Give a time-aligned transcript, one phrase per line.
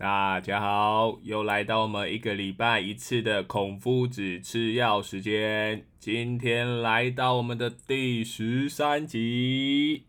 [0.00, 5.84] 大家好，又来到我们一个礼拜一次的孔夫子吃药时间。
[5.98, 10.06] 今天来到我们的第十三集。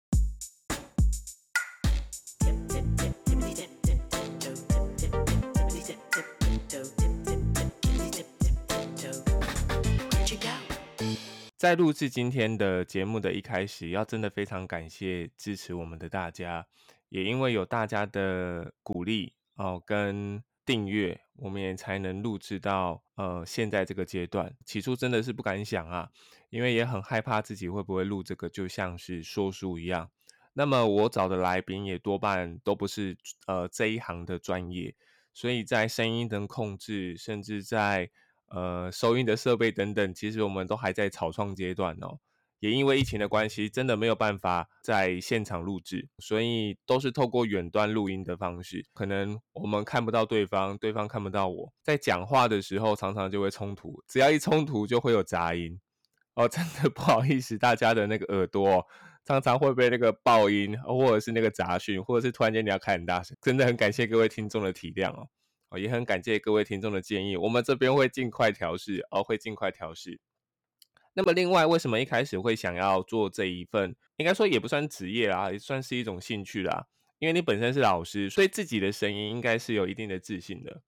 [11.58, 16.66] 在录制今天的节目的一开始，要真的非常感谢支持我们的大家，
[17.10, 19.34] 也因为有大家的鼓励。
[19.62, 24.52] 哦，跟订阅，我们也才能录制到呃现在这个阶段。
[24.66, 26.10] 起初真的是不敢想啊，
[26.50, 30.10] 因为也很害怕自己会不会录这个，就像是说书一样。
[30.54, 34.96] 那么我找的来宾也多半都不是呃这一行的专业，
[35.32, 38.10] 所以在声音的控制，甚至在
[38.48, 42.18] 呃收音的设备等等，其实我们都还在草创阶段哦。
[42.62, 48.86] 也因为疫情的关系，真的没有办法在现场录制，所以都是透过远端录音的方式。
[48.94, 55.82] 可能我们看不到对方，对方看不到我，在讲话的时候常常就会冲突，只要一冲突就会有杂音。
[56.36, 58.86] 哦，真的 不好意思，大家的那个耳朵
[59.26, 65.28] 常常会被那个爆音，或者是那个杂讯，或者是突然间你要开很大声，真的很感谢各位听众的体谅哦。
[65.72, 70.20] 哦，也很感谢各位听众的建议，我们这边会尽快调试，哦，会尽快调试。
[71.14, 73.96] 那么，另外，为什么一开始会想要做这一份？
[74.18, 76.88] 应该说也不算职业啦，也算是一种兴趣啦。
[77.20, 80.82] 因为你本身是老师，所以自己的声音应该是有一定的自信的。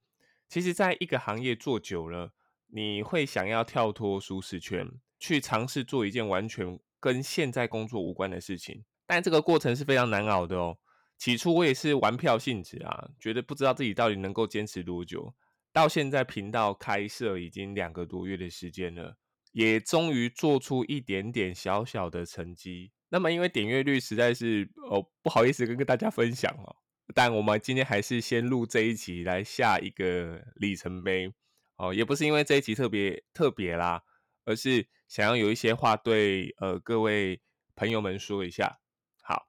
[0.47, 2.31] 其实，在一个行业做久了，
[2.67, 8.85] 你会想要跳脱舒适圈，去尝试做一件完全跟现在工作无关的事情。
[9.05, 10.77] 但这个过程是非常难熬的哦。
[11.17, 15.35] 起初我也是玩票性质啊，觉得不知道自己到底能够坚持多久。
[15.71, 19.17] 到现在频道开设已经两个多月的时间了。
[19.53, 22.91] 也终于做出一点点小小的成绩。
[23.09, 26.75] 那么，因为点阅率实在是哦不好意思跟跟大家分享哦，
[27.13, 31.31] 但我们今天还是先录这一集来下一个里程碑
[31.77, 31.93] 哦。
[31.93, 34.03] 也不是因为这一集特别特别啦，
[34.45, 37.39] 而是想要有一些话对呃各位
[37.75, 38.80] 朋友们说一下。
[39.21, 39.47] 好，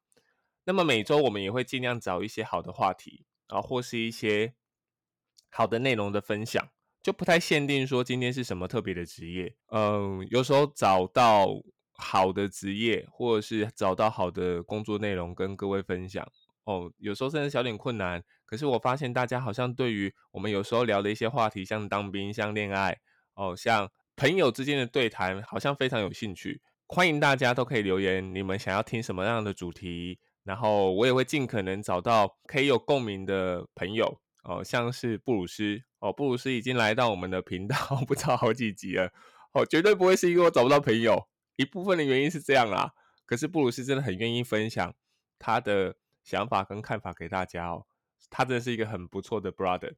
[0.64, 4.52] 那么每周我们也会尽量找一些好的话题啊，或是一些
[5.48, 6.68] 好的内容的分享。
[7.04, 11.48] 就不太限定说今天是什么特别的职业，嗯，有时候找到
[11.92, 16.26] 好的职业，或者是找到好的工作内容跟各位分享
[16.64, 16.90] 哦。
[16.96, 22.98] 有时候甚至小点困难，可是我发现大家好像对于我们有时候聊的一些话题，像当兵、像恋爱
[23.34, 26.62] 哦、像朋友之间的对谈，好像非常有兴趣。
[26.88, 35.82] 欢迎大家都可以留言，你们想要听什么样的主题，然后我也会尽可能找到可以有共鸣的朋友哦，像是布鲁斯。
[35.98, 39.10] 哦，布鲁斯已经来到我们的频道， 不知道好几集了。
[39.52, 42.92] 哦，绝对不会是因为我找不到朋友，一部分的原因是这样啦。
[43.24, 44.94] 可是布鲁斯真的很愿意分享
[45.38, 47.86] 他的想法跟看法给大家哦，
[48.28, 49.94] 他真的是一个很不错的 brother。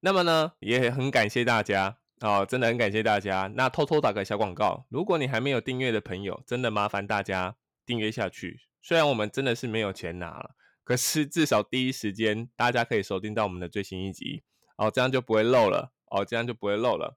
[0.00, 3.50] 那么呢，也很感谢大家哦，真的很感谢大家。
[3.56, 8.60] 那偷偷打个小广告，如果你还没有订阅的朋友，真的麻烦大家订阅下去。
[8.80, 10.54] 虽然我们真的是没有钱拿了，
[10.90, 14.42] 可是至少第一时间大家可以收听到我们的最新一集。
[14.76, 15.92] 哦，这样就不会漏了。
[16.06, 17.16] 哦，这样就不会漏了。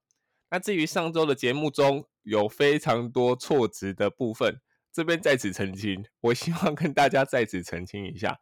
[0.52, 4.62] 那至于上周的节目中有非常多错值的部分，
[4.92, 6.06] 这边在此澄清。
[6.22, 8.40] 我希望跟大家在此澄清一下。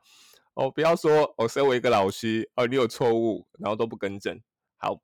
[0.53, 4.37] 哦，不要说我身为一个老师，哦，你有错误，然后都不更正。
[4.75, 5.01] 好，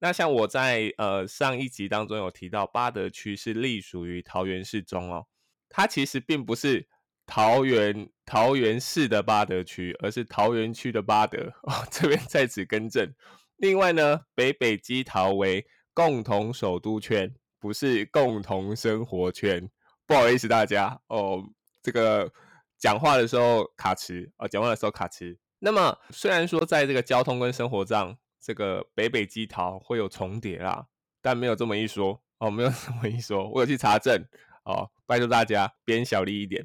[0.00, 5.26] 那像我在呃上一集当中有提到，八德区是隶属于桃园市中哦，
[5.70, 6.86] 它其实并不是
[7.26, 11.52] 桃园桃园市的八德区，而是桃园区的八德。
[11.64, 13.12] 哦，这边在此更正。
[13.56, 19.68] 另外呢，北北基桃为共同首都圈，不是共同生活圈。
[20.06, 21.42] 不好意思大家哦，
[21.82, 22.32] 这个
[22.78, 25.36] 讲话的时候卡词哦，讲话的时候卡词。
[25.58, 30.86] 那么虽然说在这个交通跟生活上，这个北北基桃会有重叠啦，
[31.20, 33.48] 但没有这么一说哦，没有这么一说。
[33.50, 34.22] 我有去查证
[34.64, 36.64] 哦，拜托大家编小力一点。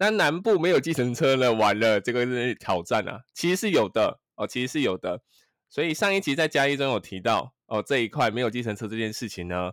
[0.00, 1.52] 那南部没有计程车呢？
[1.52, 3.20] 完了，这个是挑战啊。
[3.34, 5.20] 其实是有的哦，其实是有的。
[5.68, 9.72] 所以上一集在嘉义中有提到哦，这一块没有计程车这件事情呢，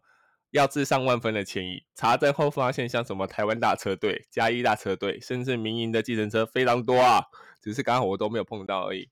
[0.51, 1.85] 要致上万分的歉意。
[1.95, 7.23] 查证后发现，像什么台湾大车队、嘉义大车队，甚至民营的计程车非常多啊，
[7.61, 9.09] 只是刚好我都没有碰到而已。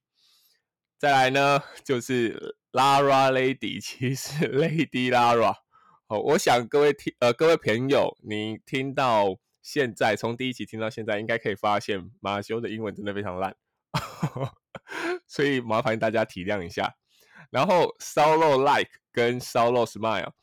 [0.97, 5.55] 再来呢，就是 Lara Lady， 其实 Lady Lara。
[6.07, 13.55] 哦，我想各位听呃各位朋友，你听到现在从第一集听到现在，应该可以发现马修的英文真的非常烂。
[15.25, 16.95] 所以麻烦大家体谅一下。
[17.49, 20.33] 然后 Solo Like 跟 Solo Smile，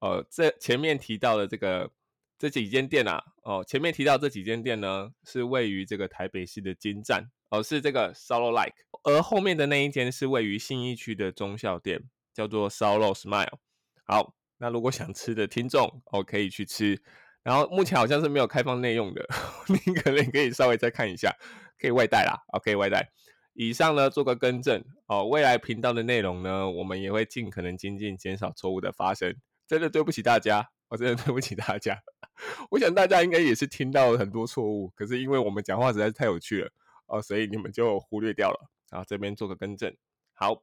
[0.00, 1.92] 呃，这前面提到的这个
[2.36, 8.74] 这几间店啊，哦，前面提到这几间店呢，是位于这个台北市的金站哦，是这个烧肉 like，
[9.04, 12.02] 而后面的那一间是位于信义区的中校店，
[12.34, 13.58] 叫做烧肉 smile。
[14.04, 17.00] 好，那如果想吃的听众哦，可以去吃。
[17.42, 19.26] 然后目前好像是没有开放内用的，
[19.66, 21.34] 你可能可以稍微再看一下，
[21.78, 23.10] 可以外带啦，OK 外带。
[23.54, 29.36] 以上呢做个更正哦，未来频道的内容呢，我们也会尽可能精进，减少错误的发生。
[29.66, 32.02] 真的对不起大家，我真的对不起大家。
[32.70, 36.70] 我想大家应该也是听到了很多错误，可是因为我们讲话实在是太有趣了
[37.06, 38.70] 哦，所以你们就忽略掉了。
[38.90, 39.94] 啊这边做个更正。
[40.32, 40.62] 好，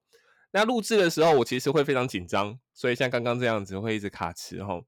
[0.51, 4.81] 那录制的时候我其实会非常紧张，所以像刚刚这样子会一直卡词哈。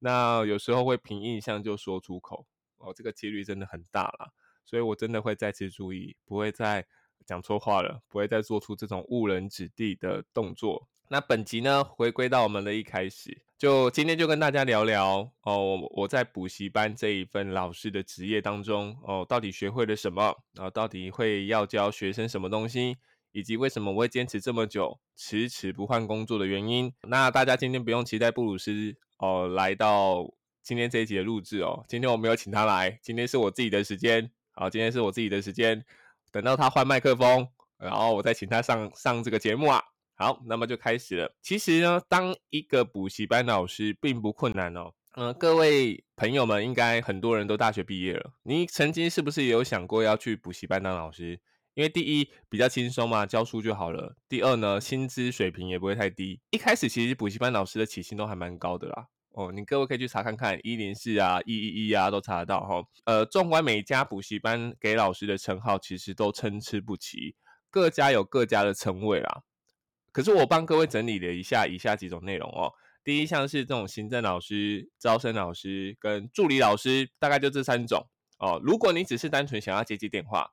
[0.00, 2.46] 那有时候会凭印象就说出口
[2.78, 4.32] 哦，这个几率真的很大啦，
[4.64, 6.84] 所以我真的会再次注意，不会再
[7.24, 10.88] 讲错话了，不会再做出这种误人子弟的动作。
[11.08, 22.96] 那本集呢，回归到我们的一开始，就今天就跟大家聊聊哦，我在补习班这一份老师的职业当中哦，到底学会了什么，然后到底会要教学生什么东西。
[23.32, 26.92] 以及为什么我会坚持这么久，迟迟不换工作的原因。
[27.02, 30.26] 那大家今天不用期待布鲁斯哦来到
[30.62, 31.84] 今天这一集的录制哦。
[31.86, 34.30] 今天我没有请他来，今天是我自己的时间。
[34.52, 35.84] 好，今天是我自己的时间。
[36.32, 37.46] 等到他换麦克风，
[37.78, 39.82] 然后我再请他上上这个节目啊。
[40.14, 41.34] 好，那么就开始了。
[41.42, 44.92] 其实呢，当一个补习班老师并不困难哦。
[45.16, 48.32] 嗯，各位朋友们，应该很多人都大学毕业了。
[48.44, 51.40] 你曾经是不是也有想过要去补习班当老师？
[51.74, 54.16] 因为第一比较轻松嘛，教书就好了。
[54.28, 56.40] 第二呢，薪资水平也不会太低。
[56.50, 59.06] 一开始其实补习班老师的起薪都还蛮高的啦。
[59.32, 62.82] 哦，你各位可以去查看看，一零四啊，一一一啊，都查得到哈。
[63.04, 67.36] 呃，纵观每一家补习班给老师的称号，其实都参差不齐，
[67.70, 69.42] 各家有各家的称谓啦。
[70.10, 72.72] 可是我帮各位整理了一下以下几种内容哦。
[73.04, 78.08] 第一项是这种行政老师、招生老师跟助理老师，大概就这三种
[78.40, 78.60] 哦。
[78.62, 80.50] 如果你只是单纯想要接接电话。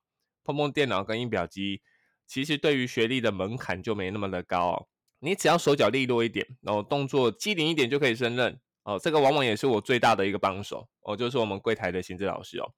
[0.47, 1.81] 碰碰电脑跟印表机，
[2.25, 4.87] 其实对于学历的门槛就没那么的高哦。
[5.19, 8.97] 你只要手脚利落一点，然后动作机灵一点就可以胜任哦。
[8.97, 12.71] 这个往往也是我最大的一个帮手哦，就是我们柜台的行政老师哦。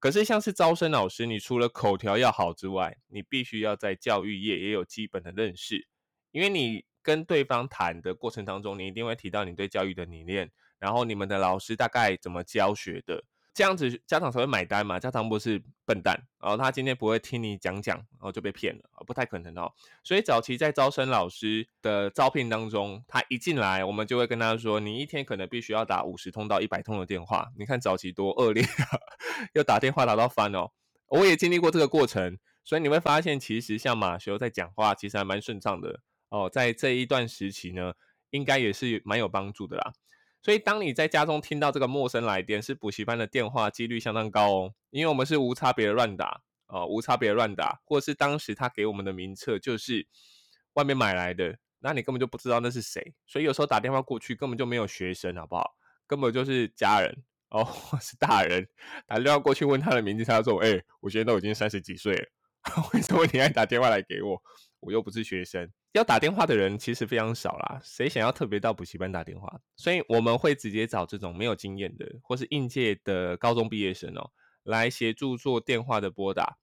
[0.00, 5.86] 可是像是招生老师，你除了口条要好之外，你必须要在教育业也有基本的认识，
[6.32, 10.50] 因为你跟对方谈的过程当中，你一定会提到你对教育的理念，
[10.80, 13.22] 然后你们的老师大概怎么教学的。
[13.56, 15.00] 这样子家长才会买单嘛？
[15.00, 19.72] 家长不是笨蛋，然后他今天不会听你讲讲，然后就被骗了不太可能哦。
[20.04, 27.50] 所以早期在招生老师的招聘当中，他一进来，我们就会跟他说，你一天可能必须要打五十通到一百通的电话。
[27.56, 29.00] 你看早期多恶劣啊，
[29.54, 30.70] 要打电话打到翻哦。
[31.06, 36.50] 我也经历过这个过程，所以你会发现，其实像马修在讲话，其实还蛮顺畅的哦。
[36.52, 37.94] 在这一段时期呢，
[38.28, 39.94] 应该也是蛮有帮助的啦。
[40.46, 44.74] 所以，当你在家中听到这个陌生来电，是补习班的电话，几率相当高哦。
[44.90, 50.06] 因为我们是无差别的乱打，哦，无差别的乱打，或者是当时他给我们的名册就是
[50.74, 53.12] 外面买来的，那你根本就不知道那是谁。
[53.26, 55.74] 所以有时候打电话过去，根本就没有学生，好不好？
[56.06, 57.68] 根本就是家人哦，
[58.00, 58.68] 是大人
[59.04, 62.24] 打电话过去问他的名字，他说：“哎，我现在都已经三十几岁了，
[62.94, 64.40] 为什么你还打电话来给我？
[64.86, 69.60] 我又不是学生。”要打电话的人其实非常少啦，谁想要特别到补习班打电话？
[69.76, 74.30] 所以我们会直接找这种没有经验的，或是应届的高中毕业生哦，
[74.62, 76.58] 来协助做电话的拨打。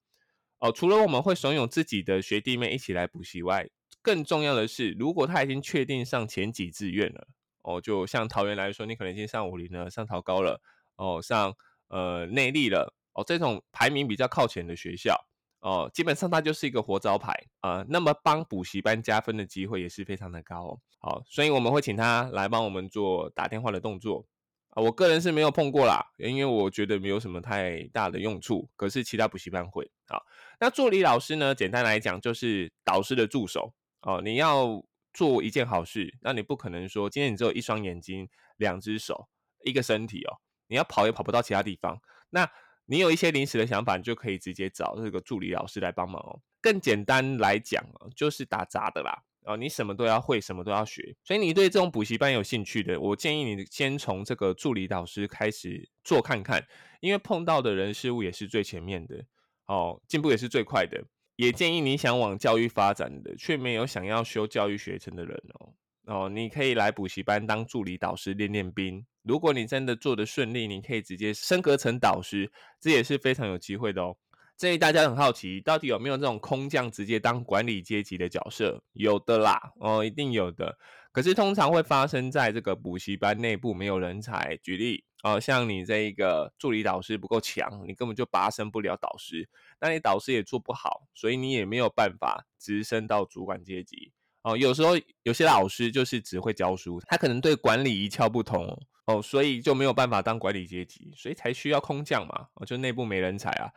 [0.59, 3.67] 哦，除了我们会怂恿自己的学弟妹一起来补习外，
[4.01, 7.27] 更重要的是，如果他已经确定上前几志愿了，
[7.63, 10.61] 哦，就像桃园来说，你可能已经上武林了，上桃高了，
[10.95, 11.53] 哦，上
[11.87, 15.17] 呃内力了，哦，这种排名比较靠前的学校。
[15.63, 20.79] 哦，基本上它就是一个活招牌啊，那么帮补习班加分的机会也是非常的高哦。
[20.99, 24.25] 好，所以我们会请他来帮我们做打电话的动作
[24.71, 24.83] 啊。
[24.83, 28.69] 我个人是没有碰过啦，因为我觉得没有什么太大的用处。
[28.75, 30.19] 可是其他补习班会啊。
[30.59, 31.55] 那助理老师呢？
[31.55, 34.21] 简单来讲就是导师的助手哦。
[34.21, 38.27] 你要做一件好事，那你不可能说今天你只有一双眼睛、
[38.57, 39.29] 两只手、
[39.63, 42.01] 一个身体哦，你要跑也跑不到其他地方。
[42.31, 42.49] 那
[42.85, 46.39] 你有一些临时的想法，你就可以直接找这个助理老师来帮忙哦。
[46.61, 49.23] 更简单来讲哦，就是打杂的啦。
[49.45, 51.15] 哦，你什么都要会，什么都要学。
[51.21, 56.65] 所以你对这种补习班有兴趣的，我建议你先从这个助理导师开始做看看，
[57.01, 59.25] 因为碰到的人事物也是最前面的，
[59.65, 61.03] 哦，进步也是最快的。
[61.35, 65.73] 也建议你想往教育发展的，却没有想要修教育学程的人哦。
[66.05, 69.05] 哦，你可以来补习班当助理导师练练兵。
[69.23, 74.15] 如果你真的做的顺利，你可以直接升格成导师，这也是非常有机会的哦。
[74.55, 78.83] 这里大家很好奇，到底有没有这种空降直接当管理阶级的角色？
[78.93, 80.77] 有的啦，哦，一定有的。
[81.11, 84.57] 可是通常会发生在这个补习班内部没有人才。
[84.61, 89.49] 举例哦，像你这一个助理导师不够强，你根本就拔升不了导师，
[89.79, 94.11] 那你导师也做不好，所以你也没有办法直升到主管阶级。
[94.43, 103.71] 哦，有时候有些老师就是只会教书，他可能对管理一窍不通，哦所以就没有办法当管理阶级，所以才需要空降嘛，哦，就内部没人才啊。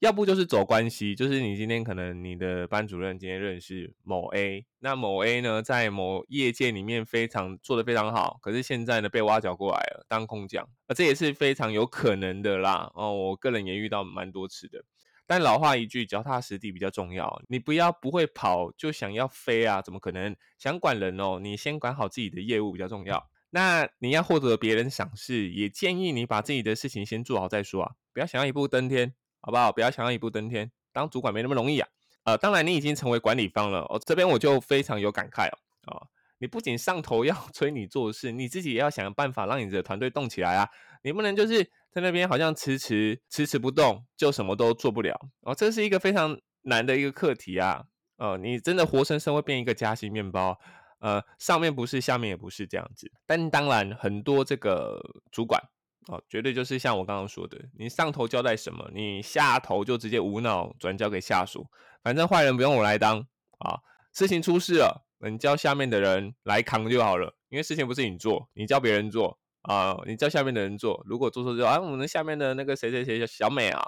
[0.00, 12.90] 要不就是走关系，就是你今天可能你的班主任今天认识某 A，那某 A 呢在某业界里面非常做得非常好，可是现在呢被挖角过来了当空降，啊这也是非常有可能的啦。
[12.96, 14.84] 哦，我个人也遇到蛮多次的。
[15.24, 17.40] 但老话一句，脚踏实地比较重要。
[17.46, 20.34] 你不要不会跑就想要飞啊，怎么可能？
[20.58, 23.30] 想管人哦，你先管好自己的业务比较重要。
[23.54, 29.14] 那你要获得别人赏识，也建议你把自己的事情先做好再说啊，不要想要一步登天。
[29.44, 29.72] 好不好？
[29.72, 31.88] 不要想要一步登天，当主管没那么容易啊。
[32.22, 34.00] 呃，当然你已经成为管理方了哦。
[34.06, 35.58] 这边我就非常有感慨哦。
[35.88, 36.06] 哦，
[36.38, 40.68] 你不仅上头要 催你做事，你自己也要想办法让你的团队动起来啊。
[41.02, 45.52] 你不能就是在那边好像迟迟迟迟不动，就什么都做不了哦。
[45.52, 47.82] 这是一个非常难的一个课题啊。
[48.18, 50.56] 呃，你真的活生生会变一个夹心面包，
[51.02, 53.12] 呃，上面不是，下面也不是这样子。
[53.26, 54.98] 但当然，很多这个
[55.30, 55.60] 主管。
[56.08, 61.64] 哦，绝对就是像我刚刚说的，你上头交代什么，你下头就直接无脑转交给下属，
[62.02, 63.20] 反正坏人不用我来当
[63.60, 63.78] 啊。
[64.12, 71.00] 事情出事了，你叫下面的人来扛就好了，因为事情不是你做，你叫别人做啊，你叫下面的人做。
[71.06, 73.80] 如果做错之后，啊，我们下面的那个谁谁谁小美啊，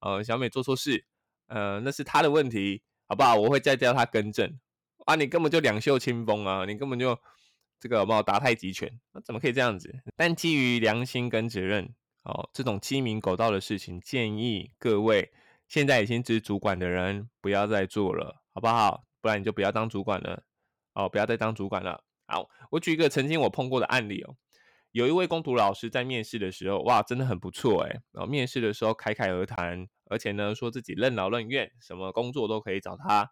[0.00, 1.06] 呃，小美做错事，
[1.46, 3.34] 呃，那是他的问题，好不好？
[3.36, 4.58] 我会再叫他更正
[5.06, 5.14] 啊。
[5.14, 7.18] 你根本就两袖清风啊，你根本就。
[7.80, 8.88] 这个有没有打太极拳？
[9.10, 9.92] 那怎么可以这样子？
[10.14, 11.92] 但基于良心跟责任，
[12.22, 15.32] 哦，这种鸡鸣狗盗的事情，建议各位
[15.66, 19.02] 现在已经是主管的人不要再做了，好不好？
[19.20, 20.44] 不然你就不要当主管了，
[20.94, 22.04] 哦，不要再当主管了。
[22.28, 24.36] 好，我举一个曾经我碰过的案例哦，
[24.92, 33.28] 有一位工读老师在面试的时候，哇，真的很不错诶然后面试的时候侃侃而谈，而且呢说自己任劳任怨，什么工作都可以找他，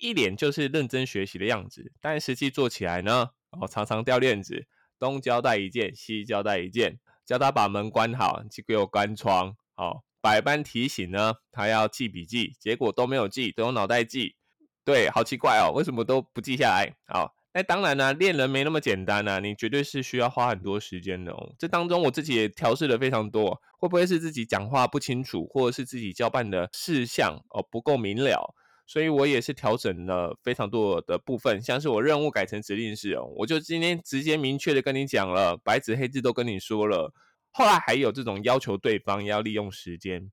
[0.00, 1.92] 一脸就是认真学习的样子。
[2.00, 3.30] 但实际做起来呢？
[3.50, 4.66] 哦，常常掉链子，
[4.98, 9.56] 东交代一件，西交代一件，叫他把门关好，就给我关窗。
[9.76, 14.36] 哦，百般提醒呢，他要记笔记，结果都没有记，都用脑袋记。
[14.84, 16.94] 对，好奇怪哦，为什么都不记下来？
[17.06, 21.54] 好，那当然呢，练人没那么简单啊，你绝对是需要花很多时间的哦。
[21.58, 28.54] 这当中我自己也调试了非常多，会不会是自己讲话不清楚，或者是自己交办的事项哦不够明了？
[28.86, 37.12] 所以我也是调整了非常多的部分，像是我任务改成指令式哦，我就今天直接明确的跟你讲了，白纸黑字都跟你说了。
[37.50, 40.30] 后来还有这种要求对方要利用时间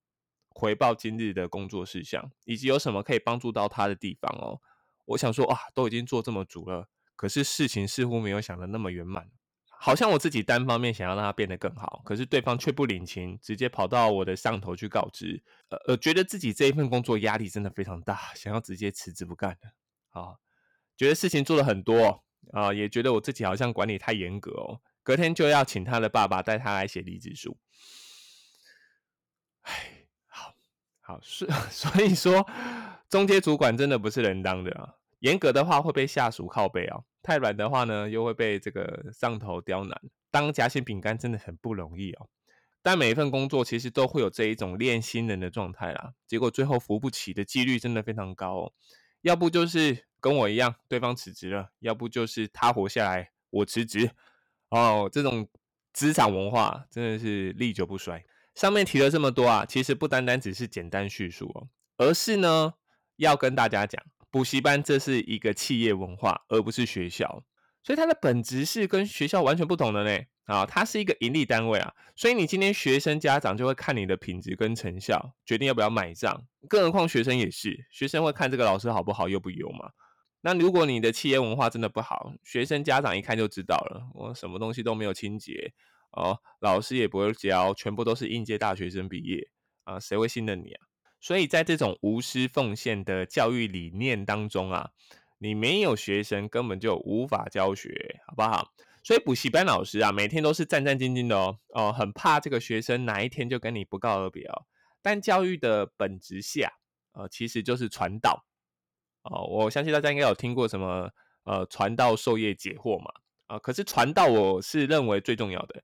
[0.50, 4.60] 回报今日的工作事项，以及有什么可以帮助到他的地方哦。
[5.06, 9.30] 我想说啊，都已经做这么足了，可是事情似乎没有想的那么圆满。
[9.82, 19.72] 好像我自己单方面想要让他变得更好，可是对方却不领情，直接跑到我的上头去告知，呃呃，觉得自己这一份工作压力真的非常大，想要直接辞职不干了。
[20.10, 20.36] 啊，
[20.98, 24.82] 觉得事情做了很多啊，也觉得我自己好像管理太严格哦。
[25.02, 27.58] 隔天就要请他的爸爸带他来写离职书。
[29.62, 30.54] 唉，好
[31.00, 32.46] 好是， 所以说
[33.08, 34.96] 中阶主管真的不是人当的啊。
[35.20, 40.02] 严格的话会被下属靠背啊，太软的话呢又会被这个上头刁难。
[40.32, 42.28] 当夹心饼干真的很不容易哦。
[42.82, 48.74] 但每一份工作其实都会有这一种练新人的状态啦，结果最后扶不起的几率真的非常高哦。
[49.22, 54.12] 要不就是跟我一样，对方辞职了；要不就是他活下来，我辞职。
[54.70, 55.50] 哦，这种
[55.92, 58.24] 职场文化真的是历久不衰。
[58.56, 62.76] 上面提了这么多啊，其实不单单只是简单叙述哦，而是呢
[63.18, 64.02] 要跟大家讲。
[64.32, 67.44] 补习班这是一个企业文化，而不是学校，
[67.84, 70.24] 所以它的本质是跟学校完全不同的呢。
[70.46, 76.44] 啊，它是一个盈利单位啊，所以你今天学生家长就会看你的品质跟成效，决定要不要买账。
[76.68, 79.92] 更何况学生也是，学生会看这个老师好不好，优不优嘛。
[80.42, 85.72] 那如果你的企业文化真的不好，学生家长一看就知道了，我什么东西都没有清洁
[86.14, 89.52] 哦，老师也不会教，全部都是应届大学生毕业
[89.84, 90.89] 啊，谁会信任你啊？
[91.20, 94.92] 所以在这种无私奉献的教育理念当中啊，
[95.40, 98.74] 你没有学生根本就无法教学，好不好？
[99.04, 104.66] 所以补习班老师啊，每天都是战战兢兢的哦，哦，很怕这个学生哪一天就跟你不告而别哦。
[105.02, 106.74] 但教育的本质下，
[107.14, 108.46] 呃，其实就是传道
[109.24, 109.48] 哦。
[109.48, 111.10] 我相信大家应该有听过什么
[111.44, 113.12] 呃，传道授业解惑嘛，
[113.48, 115.82] 啊，可是传道我是认为最重要的。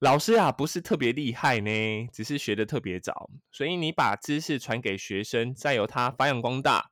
[0.00, 6.90] 老师啊，不是特别厉害呢，只是学的特别早，所以你把知识传给学生，再由他发扬光大，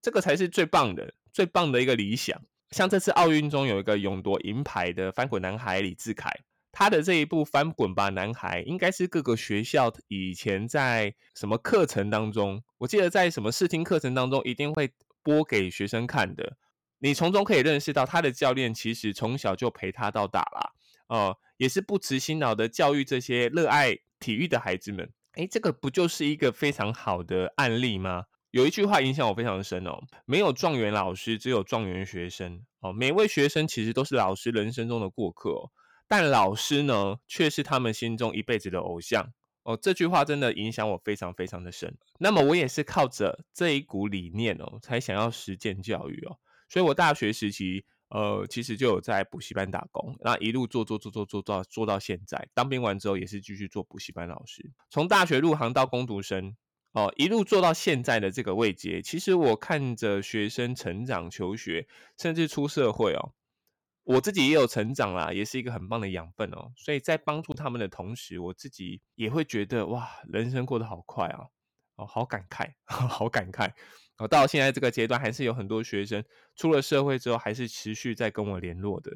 [0.00, 2.40] 这个才是最棒的、最棒的一个理想。
[2.70, 6.30] 像这次奥运中有一个勇夺银牌的翻滚男孩李志凯，
[6.70, 14.92] 他的这一部《翻滚吧，男孩》应该是各个学校以前在什么课程当中，我记得在什么视听课程当中一定会
[15.24, 16.56] 播给学生看的。
[17.00, 20.72] 你从中可以认识到，他的教练其实从小就陪他到大啦，
[21.08, 25.12] 哦，也是不辞辛劳的教育这些热爱体育的孩子们。
[25.32, 28.24] 哎，这个不就是一个非常好的案例吗？
[28.50, 32.64] 有一句话影响我非常深哦，没有状元老师，只有状元学生。
[32.78, 35.72] 哦，每位学生其实都是老师人生中的过客哦。
[36.06, 39.32] 但老师呢，却是他们心中一辈子的偶像
[39.64, 39.76] 哦。
[39.76, 41.96] 这句话真的影响我非常非常的深。
[42.18, 46.38] 那么我也是靠着这一股理念哦，才想要实践教育哦。
[46.68, 47.84] 所以我大学时期，
[48.14, 52.48] 呃，其实就有在补习班打工，那一路做做做做做到做到现在。
[52.54, 54.70] 当兵完之后，也是继续做补习班老师。
[54.88, 56.54] 从大学入行到攻读生
[56.92, 63.34] 哦，一路做到现在的这个位阶，其实我看着学生成长、求学，甚至出社会哦。
[64.04, 66.70] 我自己也有成长啦，也是一个很棒的养分哦。
[66.76, 71.46] 所以在帮助他们的同时，我自己也会觉得哇，人生过得好快啊！
[71.96, 73.72] 哦，好感慨， 好感慨。
[74.18, 76.24] 哦，到现在这个阶段，还是有很多学生
[76.56, 79.10] 出了社会之后，还是持续在跟我联络的。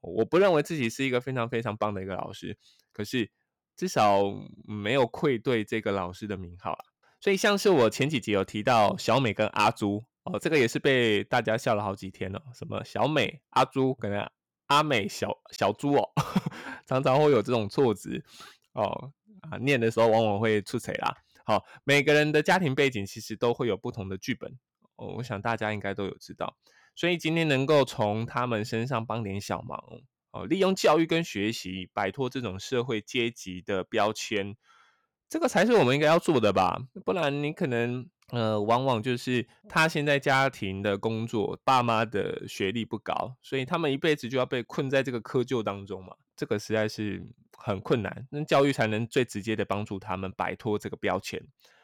[0.00, 2.56] 我不认为自己是一个非常非常棒的一个老师，
[2.92, 3.30] 可是
[3.76, 4.22] 至少
[4.64, 6.84] 没有愧对这个老师的名号啊。
[7.20, 10.04] 所以像是我前几集有提到小美跟阿朱。
[10.24, 12.40] 哦，这个也是被大家笑了好几天了。
[12.54, 14.24] 什么小美、阿朱，可能
[14.66, 16.08] 阿美、小小猪哦，
[16.86, 18.24] 常常会有这种错字
[18.72, 21.21] 哦啊，念的时候往往会出彩啦。
[21.44, 24.58] 好，每个人的家庭背景其实都会有不同的剧本
[24.96, 26.56] 哦，我想大家应该都有知道。
[26.94, 29.82] 所以今天能够从他们身上帮点小忙
[30.30, 34.56] 哦，利用教育跟学习摆脱这种社会阶级的标签，
[35.32, 36.78] 这个才是我们应该要做的吧？
[37.06, 38.06] 不然你可能。
[38.28, 46.14] 呃，往往就是他现在家庭的工作，爸妈的学历不高，所以他们一辈子就要被困在这个窠臼当中嘛。
[46.34, 47.22] 这个实在是
[47.58, 51.42] 很困难，那教育才能最直接的帮助他们摆脱这个标签。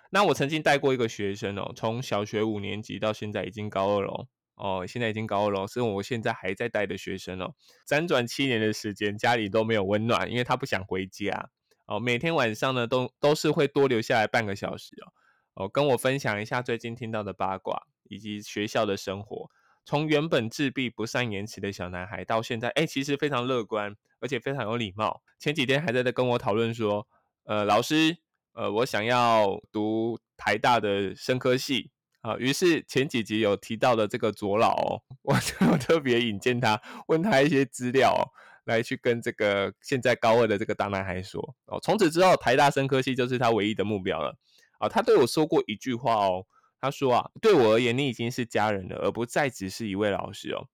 [0.09, 7.53] 那我曾经带过一个学生哦，从小学五年级到现在已经高二了哦，现在已经高二了，是我现在还在带的学生哦。
[7.87, 11.51] 辗转七年的时间，家里都没有温暖，因为他不想回家
[11.89, 15.65] 哦，每天晚上呢都都是会多留下来半个小时哦。
[15.65, 19.51] 哦，跟我分享一下最近听到的八卦，以及学校的生活。
[19.85, 25.23] 从原本自闭、不善言辞的小男孩，到现在，哎，其实非常乐观，而且非常有礼貌。
[25.39, 27.09] 前几天还在在跟我讨论说，
[27.45, 28.19] 呃，老师，
[28.53, 32.37] 呃，我想要读台大的生科系啊。
[32.37, 38.31] 于是前几集有提到的这个左老，哦， 我就特别引荐他，问他一些资料，
[38.69, 44.39] 来去跟这个现在高二的这个大男孩说，哦，从此之后，台大生科系就是他唯一的目标了。
[44.79, 46.47] 啊，他对我说过一句话哦，
[46.81, 50.69] 他说啊，对我而言，你已经是家人了，而不再只是一位老师哦。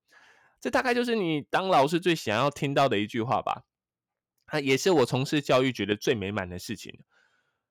[0.61, 3.63] 这大概就是你当老师最想要听到的一句话吧。
[4.47, 7.01] 啊，也是我从事教育觉得最美满的事情。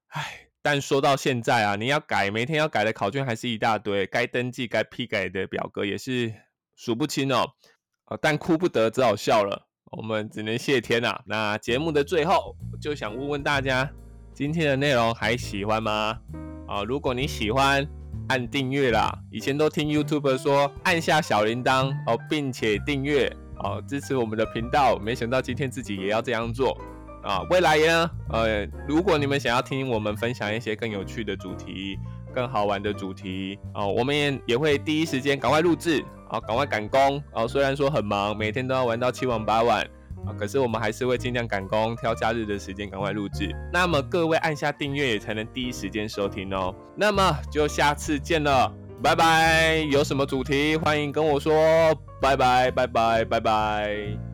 [0.07, 6.33] 唉，但说到现在啊，你要改，每天要改的考卷还是一大堆，该登记、该批改的表格也是
[6.75, 7.53] 数不清哦。
[8.05, 9.67] 啊，但哭不得，只好笑了。
[9.97, 11.19] 我们只能谢天呐。
[11.25, 13.89] 那节目的最后，就想问问大家。
[14.35, 16.17] 今天的内容还喜欢吗？
[16.67, 17.87] 啊，如果你喜欢，
[18.29, 19.15] 按订阅啦。
[19.29, 24.97] 以前都听 YouTube 说按下小铃铛哦，并且订阅哦，支持我们的频道。
[24.97, 26.75] 没想到今天自己也要这样做
[27.21, 27.41] 啊！
[27.51, 28.09] 未来呢？
[28.29, 31.99] 呃，如果你们想要听我们分享一些更有趣的主题、
[32.33, 36.03] 更好玩的主题哦，我们也也会第一时间赶快录制
[36.33, 37.47] 好，赶快赶工哦。
[37.47, 39.87] 虽然说很忙，每天都要玩到七晚八晚。
[40.25, 40.33] 啊！
[40.39, 43.53] 可是我们还是会尽量赶工，挑假日的时间赶快录制。
[43.71, 46.73] 那么各位按下订阅，也才能第一时间收听哦。
[46.95, 49.85] 那么就下次见了，拜拜！
[49.91, 51.53] 有什么主题欢迎跟我说，
[52.19, 54.32] 拜拜拜拜拜拜。